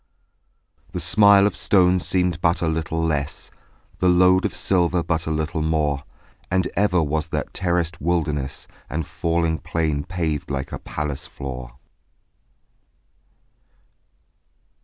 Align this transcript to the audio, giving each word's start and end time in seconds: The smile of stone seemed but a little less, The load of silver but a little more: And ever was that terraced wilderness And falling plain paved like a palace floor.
The 0.93 0.99
smile 0.99 1.45
of 1.45 1.55
stone 1.55 1.99
seemed 1.99 2.41
but 2.41 2.63
a 2.63 2.67
little 2.67 3.03
less, 3.03 3.51
The 3.99 4.09
load 4.09 4.45
of 4.45 4.55
silver 4.55 5.03
but 5.03 5.27
a 5.27 5.29
little 5.29 5.61
more: 5.61 6.05
And 6.49 6.67
ever 6.75 7.03
was 7.03 7.27
that 7.27 7.53
terraced 7.53 8.01
wilderness 8.01 8.67
And 8.89 9.05
falling 9.05 9.59
plain 9.59 10.03
paved 10.03 10.49
like 10.49 10.71
a 10.71 10.79
palace 10.79 11.27
floor. 11.27 11.75